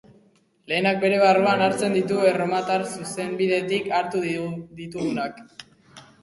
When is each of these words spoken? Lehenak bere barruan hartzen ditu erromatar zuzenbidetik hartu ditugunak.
Lehenak 0.71 0.95
bere 1.01 1.17
barruan 1.23 1.61
hartzen 1.65 1.93
ditu 1.97 2.17
erromatar 2.29 2.87
zuzenbidetik 2.95 3.87
hartu 3.99 4.23
ditugunak. 4.81 5.39